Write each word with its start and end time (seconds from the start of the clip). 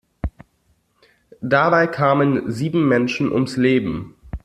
Dabei 1.41 1.85
kamen 1.85 2.49
sieben 2.51 2.87
Menschen 2.87 3.31
ums 3.31 3.55
Leben. 3.55 4.15